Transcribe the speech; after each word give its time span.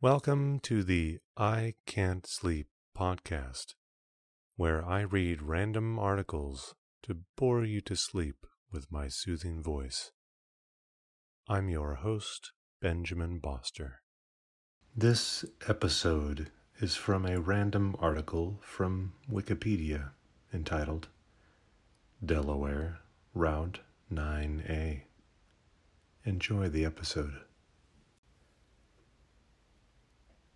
Welcome 0.00 0.60
to 0.60 0.84
the 0.84 1.18
I 1.36 1.74
Can't 1.84 2.24
Sleep 2.24 2.68
podcast, 2.96 3.74
where 4.54 4.88
I 4.88 5.00
read 5.00 5.42
random 5.42 5.98
articles 5.98 6.76
to 7.02 7.22
bore 7.36 7.64
you 7.64 7.80
to 7.80 7.96
sleep 7.96 8.46
with 8.70 8.92
my 8.92 9.08
soothing 9.08 9.60
voice. 9.60 10.12
I'm 11.48 11.68
your 11.68 11.96
host, 11.96 12.52
Benjamin 12.80 13.40
Boster. 13.40 13.94
This 14.96 15.44
episode 15.66 16.52
is 16.78 16.94
from 16.94 17.26
a 17.26 17.40
random 17.40 17.96
article 17.98 18.60
from 18.62 19.14
Wikipedia 19.28 20.10
entitled 20.54 21.08
Delaware 22.24 23.00
Route 23.34 23.80
9A. 24.12 25.00
Enjoy 26.24 26.68
the 26.68 26.84
episode. 26.84 27.40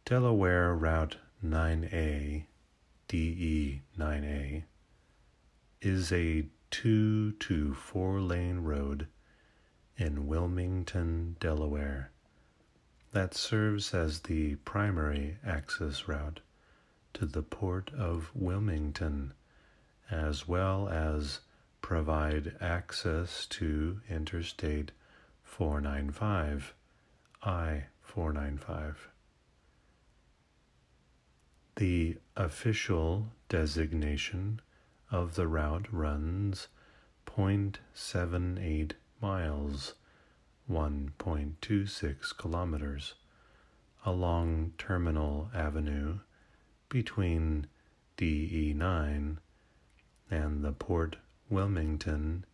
Delaware 0.04 0.74
Route 0.74 1.16
9A, 1.44 2.46
DE 3.06 3.82
9A, 3.96 4.64
is 5.80 6.12
a 6.12 6.48
2 6.72 7.32
to 7.32 7.72
4 7.74 8.20
lane 8.20 8.58
road 8.58 9.06
in 9.96 10.26
Wilmington, 10.26 11.36
Delaware, 11.38 12.10
that 13.12 13.32
serves 13.32 13.94
as 13.94 14.22
the 14.22 14.56
primary 14.56 15.38
access 15.46 16.08
route 16.08 16.40
to 17.14 17.24
the 17.24 17.44
port 17.44 17.92
of 17.94 18.32
Wilmington, 18.34 19.32
as 20.10 20.48
well 20.48 20.88
as 20.88 21.38
provide 21.80 22.56
access 22.60 23.46
to 23.46 24.00
Interstate 24.10 24.90
495, 25.44 26.74
I 27.44 27.84
495. 28.02 29.11
The 31.76 32.18
official 32.36 33.28
designation 33.48 34.60
of 35.10 35.34
the 35.36 35.48
route 35.48 35.86
runs 35.92 36.68
0.78 37.26 38.92
miles, 39.20 39.94
1.26 40.70 42.36
kilometers, 42.36 43.14
along 44.04 44.72
Terminal 44.76 45.50
Avenue 45.54 46.18
between 46.88 47.68
DE9 48.18 49.38
and 50.30 50.64
the 50.64 50.72
Port 50.72 51.16
Wilmington 51.48 52.44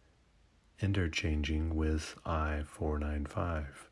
interchanging 0.80 1.74
with 1.74 2.16
I 2.24 2.62
495. 2.66 3.88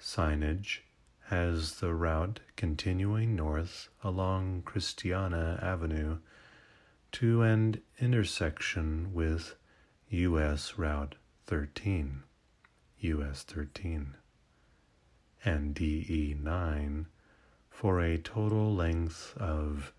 Signage 0.00 0.80
has 1.28 1.80
the 1.80 1.94
route 1.94 2.40
continuing 2.56 3.36
north 3.36 3.90
along 4.02 4.62
Christiana 4.62 5.58
Avenue 5.62 6.18
to 7.12 7.42
an 7.42 7.82
intersection 7.98 9.12
with 9.12 9.54
US 10.08 10.78
Route 10.78 11.16
13, 11.46 12.22
US 13.00 13.42
13, 13.42 14.14
and 15.44 15.74
DE 15.74 16.34
9 16.40 17.06
for 17.68 18.00
a 18.00 18.16
total 18.16 18.74
length 18.74 19.36
of 19.36 19.92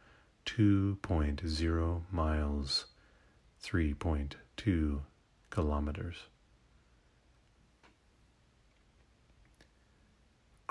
2.0 0.47 2.01
miles, 2.11 2.85
3.2 3.63 5.01
kilometers. 5.51 6.15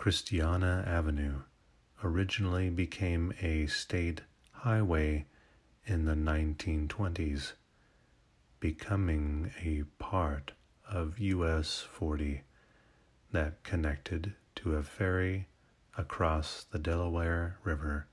Christiana 0.09 0.85
Avenue 0.87 1.43
originally 2.03 2.71
became 2.71 3.35
a 3.43 3.67
state 3.67 4.23
highway 4.53 5.27
in 5.85 6.07
the 6.07 6.15
1920s, 6.15 7.53
becoming 8.59 9.53
a 9.63 9.83
part 10.03 10.53
of 10.91 11.19
US 11.19 11.81
40 11.93 12.41
that 13.33 13.63
connected 13.63 14.33
to 14.55 14.77
a 14.77 14.83
ferry 14.83 15.47
across 15.99 16.65
the 16.65 16.79
Delaware 16.79 17.59
River 17.63 18.07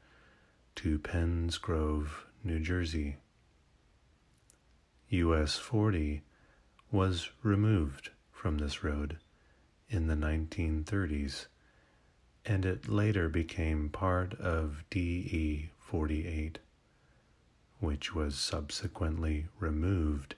to 0.75 0.99
Penns 0.99 1.57
Grove, 1.57 2.25
New 2.43 2.59
Jersey. 2.59 3.15
US 5.11 5.55
40 5.55 6.23
was 6.91 7.29
removed 7.41 8.09
from 8.33 8.57
this 8.57 8.83
road 8.83 9.17
in 9.87 10.07
the 10.07 10.15
1930s 10.15 11.45
and 12.45 12.65
it 12.65 12.87
later 12.87 13.27
became 13.27 13.89
part 13.89 14.33
of 14.35 14.83
DE 14.89 15.69
48, 15.79 16.59
which 17.79 18.13
was 18.13 18.37
subsequently 18.37 19.47
removed 19.59 20.35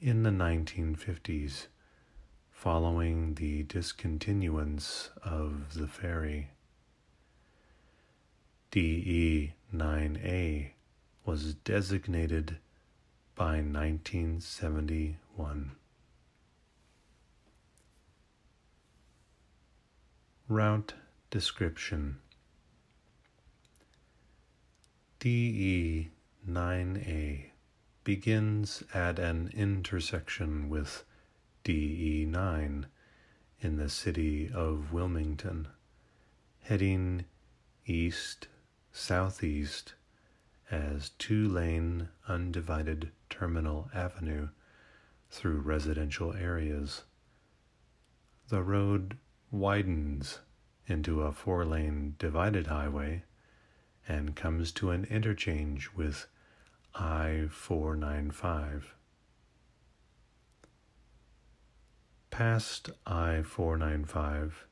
in 0.00 0.22
the 0.22 0.30
1950s 0.30 1.66
following 2.50 3.34
the 3.34 3.62
discontinuance 3.64 5.10
of 5.22 5.74
the 5.74 5.86
ferry. 5.86 6.48
DE 8.70 9.52
9A 9.74 10.70
was 11.26 11.54
designated 11.54 12.56
by 13.34 13.56
1971. 13.56 15.72
Route 20.48 20.94
Description 21.34 22.18
DE 25.18 26.12
9A 26.48 27.46
begins 28.04 28.84
at 28.94 29.18
an 29.18 29.50
intersection 29.52 30.68
with 30.68 31.02
DE 31.64 32.24
9 32.24 32.86
in 33.58 33.76
the 33.76 33.88
city 33.88 34.48
of 34.54 34.92
Wilmington, 34.92 35.66
heading 36.60 37.24
east 37.84 38.46
southeast 38.92 39.94
as 40.70 41.10
two 41.18 41.48
lane 41.48 42.10
undivided 42.28 43.10
terminal 43.28 43.90
avenue 43.92 44.50
through 45.30 45.58
residential 45.62 46.32
areas. 46.34 47.02
The 48.50 48.62
road 48.62 49.16
widens 49.50 50.38
into 50.86 51.22
a 51.22 51.32
four 51.32 51.64
lane 51.64 52.14
divided 52.18 52.66
highway 52.66 53.24
and 54.06 54.36
comes 54.36 54.72
to 54.72 54.90
an 54.90 55.04
interchange 55.04 55.90
with 55.94 56.26
I 56.94 57.48
495. 57.50 58.94
Past 62.30 62.90
I 63.06 63.42
495, 63.42 64.66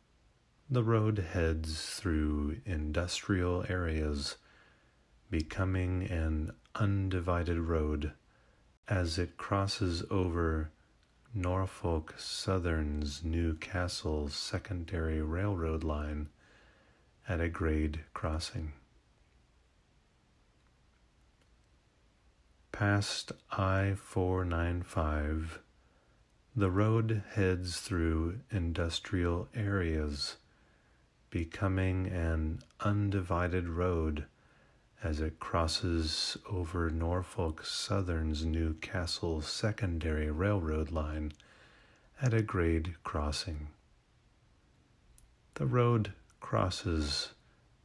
the 0.68 0.82
road 0.82 1.18
heads 1.18 1.86
through 1.86 2.60
industrial 2.64 3.64
areas, 3.68 4.36
becoming 5.30 6.04
an 6.10 6.52
undivided 6.74 7.58
road 7.58 8.12
as 8.88 9.18
it 9.18 9.36
crosses 9.36 10.02
over 10.10 10.70
Norfolk 11.34 12.14
Southern's 12.18 13.24
New 13.24 13.54
Castle 13.54 14.28
secondary 14.28 15.22
railroad 15.22 15.82
line 15.82 16.28
at 17.26 17.40
a 17.40 17.48
grade 17.48 18.00
crossing. 18.12 18.74
Past 22.70 23.32
I 23.50 23.94
495, 23.96 25.60
the 26.54 26.70
road 26.70 27.22
heads 27.30 27.80
through 27.80 28.40
industrial 28.50 29.48
areas, 29.54 30.36
becoming 31.30 32.08
an 32.08 32.60
undivided 32.80 33.68
road 33.68 34.26
as 35.02 35.20
it 35.20 35.40
crosses 35.40 36.36
over 36.48 36.88
Norfolk 36.88 37.64
Southern's 37.64 38.44
New 38.44 38.74
Castle 38.74 39.40
secondary 39.40 40.30
railroad 40.30 40.92
line 40.92 41.32
at 42.20 42.32
a 42.32 42.42
grade 42.42 42.94
crossing. 43.02 43.68
The 45.54 45.66
road 45.66 46.12
crosses 46.40 47.30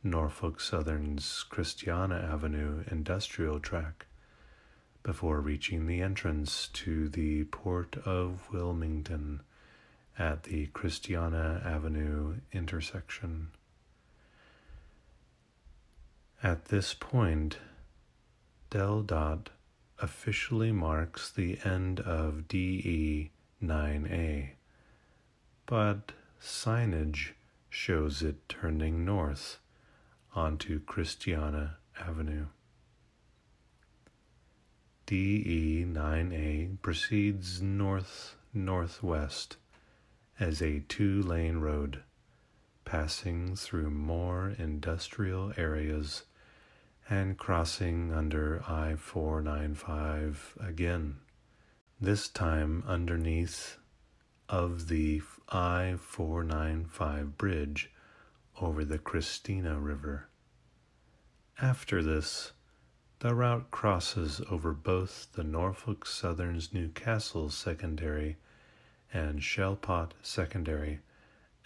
Norfolk 0.03 0.61
Southern's 0.61 1.43
Christiana 1.43 2.15
Avenue 2.15 2.83
industrial 2.89 3.59
track 3.59 4.05
before 5.01 5.41
reaching 5.41 5.87
the 5.87 6.01
entrance 6.01 6.67
to 6.73 7.09
the 7.09 7.45
Port 7.45 7.97
of 8.05 8.47
Wilmington 8.51 9.41
at 10.19 10.43
the 10.43 10.67
Christiana 10.67 11.61
Avenue 11.65 12.35
intersection. 12.51 13.49
At 16.43 16.65
this 16.65 16.93
point, 16.93 17.57
DelDOT 18.69 19.47
officially 19.99 20.71
marks 20.71 21.31
the 21.31 21.57
end 21.63 21.99
of 21.99 22.47
DE 22.47 23.31
9A, 23.63 24.49
but 25.65 26.11
signage 26.39 27.31
shows 27.69 28.21
it 28.21 28.47
turning 28.47 29.03
north 29.03 29.59
onto 30.35 30.79
Christiana 30.79 31.77
Avenue. 31.99 32.45
DE 35.07 35.85
9A 35.85 36.81
proceeds 36.81 37.61
north 37.61 38.35
northwest 38.53 39.57
as 40.39 40.61
a 40.61 40.81
two 40.81 41.23
lane 41.23 41.57
road, 41.57 42.03
passing 42.87 43.53
through 43.53 43.89
more 43.89 44.55
industrial 44.57 45.51
areas 45.57 46.23
and 47.09 47.37
crossing 47.37 48.13
under 48.13 48.63
I 48.65 48.95
495 48.95 50.57
again, 50.61 51.17
this 51.99 52.29
time 52.29 52.85
underneath 52.87 53.75
of 54.47 54.87
the 54.87 55.21
I 55.49 55.95
495 55.99 57.37
bridge 57.37 57.91
over 58.61 58.85
the 58.85 58.99
Christina 58.99 59.77
River. 59.77 60.29
After 61.61 62.01
this, 62.01 62.53
the 63.19 63.35
route 63.35 63.69
crosses 63.69 64.39
over 64.49 64.71
both 64.71 65.27
the 65.33 65.43
Norfolk 65.43 66.05
Southern's 66.05 66.73
New 66.73 66.87
Castle 66.87 67.49
Secondary 67.49 68.37
and 69.13 69.41
Shellpot 69.41 70.11
Secondary 70.21 71.01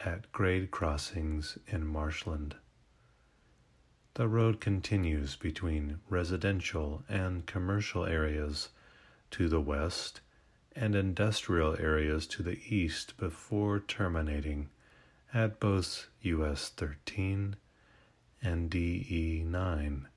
at 0.04 0.32
grade 0.32 0.72
crossings 0.72 1.58
in 1.68 1.86
Marshland. 1.86 2.56
The 4.16 4.28
road 4.28 4.60
continues 4.60 5.36
between 5.36 6.00
residential 6.10 7.04
and 7.08 7.46
commercial 7.46 8.06
areas 8.06 8.70
to 9.32 9.48
the 9.48 9.62
west 9.62 10.22
and 10.76 10.96
industrial 10.96 11.78
areas 11.80 12.28
to 12.28 12.44
the 12.44 12.60
east 12.68 13.18
before 13.18 13.80
terminating 13.80 14.70
at 15.34 15.60
both 15.60 16.08
US 16.22 16.70
13 16.70 17.56
and 18.42 18.70
DE 18.70 19.44
9 19.46 20.08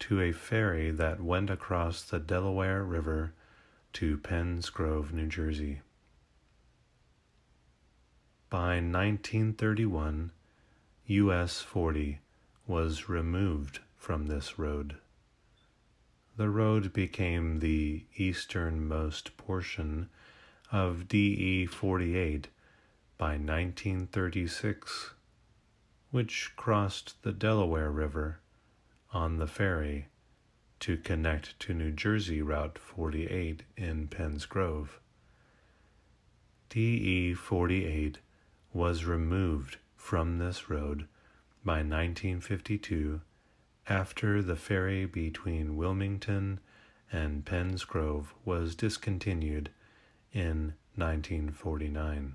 to 0.00 0.20
a 0.20 0.32
ferry 0.32 0.90
that 0.90 1.20
went 1.20 1.48
across 1.48 2.02
the 2.02 2.20
Delaware 2.20 2.84
River 2.84 3.32
to 3.94 4.18
Penns 4.18 4.68
Grove, 4.68 5.12
New 5.12 5.28
Jersey. 5.28 5.80
By 8.50 8.74
1931, 8.76 10.30
US 11.06 11.60
40 11.60 12.18
was 12.66 13.08
removed 13.08 13.80
from 13.96 14.26
this 14.26 14.58
road. 14.58 14.96
The 16.36 16.48
road 16.48 16.92
became 16.92 17.60
the 17.60 18.04
easternmost 18.16 19.36
portion 19.36 20.08
of 20.72 21.06
DE 21.08 21.66
48 21.66 22.48
by 23.16 23.32
1936, 23.32 25.10
which 26.10 26.52
crossed 26.56 27.22
the 27.22 27.32
Delaware 27.32 27.90
River 27.90 28.40
on 29.12 29.38
the 29.38 29.46
ferry 29.46 30.08
to 30.80 30.96
connect 30.96 31.58
to 31.60 31.72
New 31.74 31.92
Jersey 31.92 32.42
Route 32.42 32.78
48 32.78 33.62
in 33.76 34.08
Penns 34.08 34.46
Grove. 34.46 35.00
DE 36.68 37.34
48 37.34 38.18
was 38.72 39.04
removed 39.04 39.78
from 39.96 40.38
this 40.38 40.68
road 40.68 41.06
by 41.64 41.76
1952 41.76 43.20
after 43.88 44.42
the 44.42 44.56
ferry 44.56 45.06
between 45.06 45.76
Wilmington 45.76 46.60
and 47.10 47.44
Penns 47.44 47.84
Grove 47.84 48.34
was 48.44 48.74
discontinued 48.74 49.70
in 50.32 50.74
1949. 50.96 52.34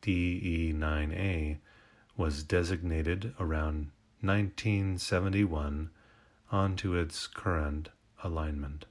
DE 0.00 0.72
9A 0.74 1.58
was 2.16 2.42
designated 2.42 3.34
around 3.38 3.90
1971 4.20 5.90
onto 6.50 6.94
its 6.94 7.26
current 7.26 7.90
alignment. 8.24 8.86